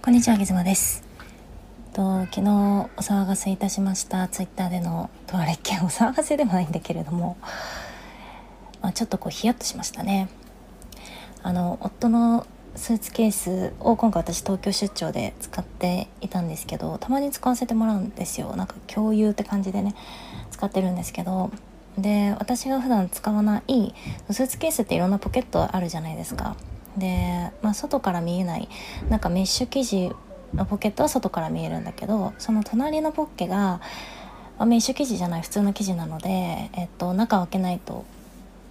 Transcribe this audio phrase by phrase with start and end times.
[0.00, 1.02] こんにちは、げずまです。
[1.92, 7.36] と昨日お騒がせいたしましたツイッターでのとあれっけお騒がせでもないんだけれども、
[8.80, 10.28] まあ、ちょっとこうヒヤッとしましたね。
[11.42, 12.46] あの夫の
[12.76, 19.96] スーツケースを今回私東京出張で使っていたんですけどたまに使わせてもらうんですよなんか共有って感じでね
[20.52, 21.50] 使ってるんですけど
[21.98, 23.94] で私が普段使わない
[24.30, 26.56] スーツケースっていろんなポケットあるじゃないですか
[26.98, 28.68] で、まあ、外から見えない
[29.08, 30.12] なんかメッシュ生地
[30.54, 33.80] のポケットは外から見えるんだけどその隣のポッケが、ま
[34.60, 38.04] あ、メッシュ生地じゃない普通の生地なので、えっと、中を開けないと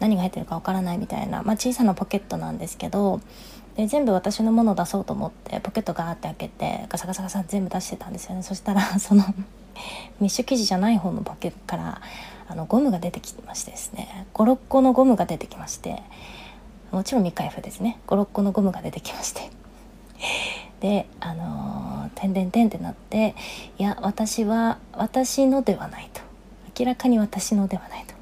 [0.00, 3.20] 何が入ってるかわからないみたいな、まあ、小さなポケットなんですけど
[3.76, 8.42] で全部私のものを出そうと思ってポケットガーって開けてガサガサガサ全部出してたんですよね。
[8.42, 9.24] そしたら その
[10.20, 12.00] メッシュ生地じゃない方のポケットから
[12.48, 14.26] あのゴムが出てきましてですね。
[14.34, 16.02] 56個のゴムが出てきまして
[16.92, 17.98] もちろん未開封ですね。
[18.06, 19.50] 56個のゴムが出てきまして。
[20.80, 23.34] であのー、てんてんてんってなって
[23.78, 26.20] いや私は私のではないと。
[26.78, 28.14] 明らかに私のではないと。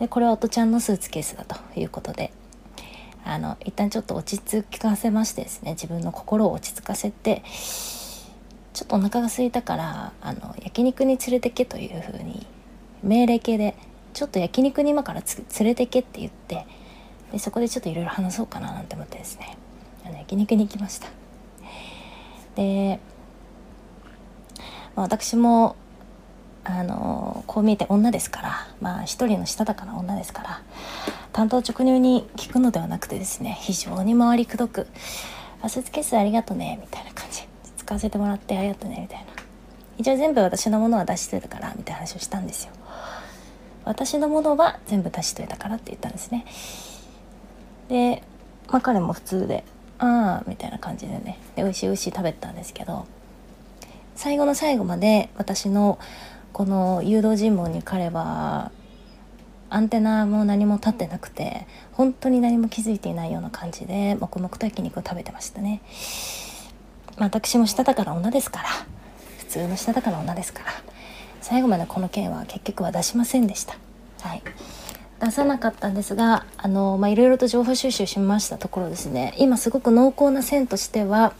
[0.00, 2.32] でこれはおとちゃんのスーツケースだということで。
[3.24, 5.72] あの一旦ちょっと落ち着かせましてですね。
[5.72, 7.42] 自分の心を落ち着かせて
[8.72, 12.46] ちょっとお腹が空いたからあの焼肉に連れてけというふうに
[13.02, 13.76] 命令形で
[14.12, 15.22] ちょっと焼肉に今から
[15.60, 16.66] 連れてけって言って
[17.32, 19.56] でそこでちょっといろいろ話そうかななんて思ってですね。
[20.04, 21.08] あの焼肉に行きました。
[22.54, 23.00] で、
[24.94, 25.76] まあ、私も
[26.64, 30.62] あのこう見えて女ですからまあ一人のしたたかな女ですから
[31.32, 34.86] 担当直入に聞くのではなくてですね非常に回りくどく
[35.62, 39.32] 「あスーツケースありがとね」みたいな感じ使わせてもらってありがとねみたいな。
[39.98, 42.72] 一応全部私のものは出してるからみたいな話をしたんですよ。
[43.84, 46.44] 私のものは全部出しといたからって言ったんですね、
[48.72, 49.64] まあ、彼も普通で
[50.00, 51.38] 「ああ」みたいな感じでね。
[51.54, 53.06] で美味しい美味しい食べたんですけど
[54.16, 55.98] 最後の最後まで私の
[56.52, 58.72] この誘導尋問に彼は
[59.70, 65.80] アンテナも何も立ってなくて本当に何も気づいていないような感じで黙々と焼肉を食べてましたね、
[67.16, 68.68] まあ、私もしたたかな女ですから。
[69.38, 70.72] 普通のしたたかな女ですから。
[71.42, 73.76] 最後までこの件は結局は出しませんでした。
[74.22, 74.42] はい
[75.22, 79.34] 出さなかったんですがあのまあいろいろと情報収集しましたところですね。
[79.38, 81.32] 今すごく濃厚な線としては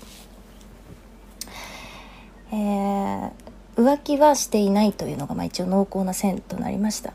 [2.52, 3.32] えー、
[3.76, 7.12] 浮気はしていないというのが、まあ、一応濃厚な線となりました。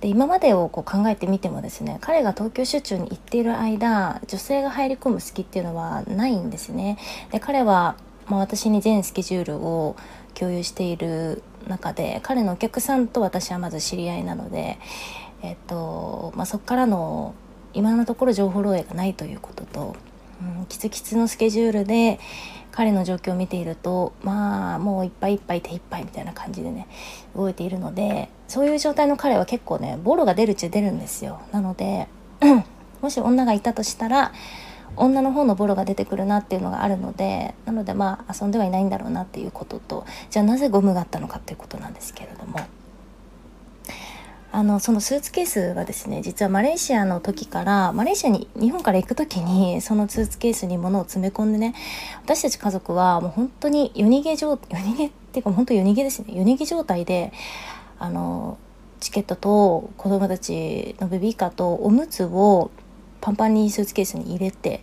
[0.00, 6.98] で今までをこう考えてみてもですね彼が東京出張に行っている間女性が入り込む隙っていうのはないんですね。
[7.30, 7.96] で彼は、
[8.26, 9.96] まあ、私に全スケジュールを
[10.34, 14.78] 共有している中で彼のお客さんと私はまず知り合いなので、
[15.42, 17.34] えっとまあ、そこからの
[17.74, 19.96] 今のところ情報漏洩がないということと、
[20.58, 22.18] うん、キツキツのスケジュールで
[22.72, 26.86] 彼の状況を見ているとまあもういっぱいいっぱい手いっぱいみたいな感じでね
[27.34, 32.08] 動いているのでそういう状態の彼は結構ねボロが出るっちゃ出るんですよなので
[33.02, 34.32] もし女がいたとしたら
[34.96, 42.60] 女の方のボロが出てくるなっていうのがあるのでなのでまあ遊んではいないんだろうなっていうこととじゃあなぜゴムがあったのかっていうことなんですけれども。
[44.50, 51.74] あのそのスーツケースはですね実はマレーシアの時からマレーシアに日本から行く時にそのスーツケースに物を詰め込んでね
[52.24, 57.32] 私たち家族はもう本当に夜逃げ状夜逃げっていうか本当夜逃げですね夜逃げ状態で
[57.98, 58.58] あの
[59.00, 62.70] チケットと子供たちのベビーカーとおむつを
[63.20, 64.82] パンパンにスーツケースに入れて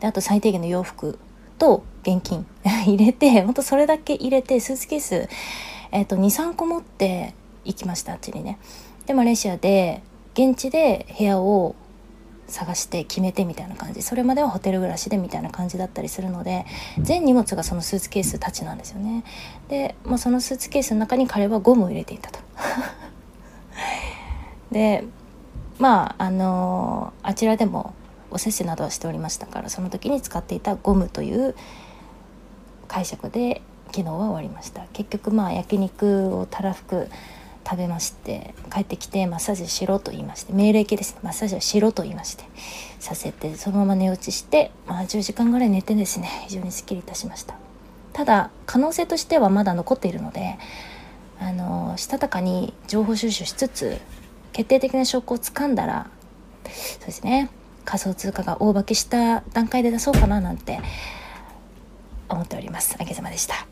[0.00, 1.18] であと最低限の洋服
[1.58, 5.28] と現金 入れて本当それだけ入れてスーツケース、
[5.92, 7.34] えーと、と23個持って
[7.64, 8.58] 行きましたあっちにね。
[9.06, 10.02] でマレーシアで
[10.34, 11.74] 現地で部屋を
[12.52, 14.02] 探して決めてみたいな感じ。
[14.02, 16.66] それまではホテル暮らしでみたいな感じだったりするので
[17.00, 19.24] 全荷物がそのスーツケースたちなんですよね。
[19.68, 22.38] で、まあ、そのスーツケースの中に彼はゴムを入れていたと。
[24.70, 25.04] で
[25.78, 27.94] まああのあちらでも
[28.30, 31.54] おせちなどはしておりましたからその時に使っていたゴムという
[32.88, 34.86] 解釈で昨日は終わりました。
[34.92, 37.08] 結局まあ焼肉をたらふく
[37.72, 41.20] 食べまして帰ってきてマッサージしろと言いまして命令形ですね。
[41.22, 42.44] マッサージをしろと言いまして
[42.98, 47.54] させてそのまま寝落ちして、まあ、10時間ぐらい寝てですね非常にすっきりいたしました。
[48.12, 50.58] ただ可能性としてはまだ残っているので
[51.40, 53.98] あのしたたかに情報収集しつつ
[54.52, 56.10] 決定的な証拠をつかんだら
[56.66, 57.48] そうですね
[57.86, 60.78] 仮想通貨が大化けした段階で出そうかななんて
[62.28, 62.96] 思っております。
[63.00, 63.71] あげざまでした。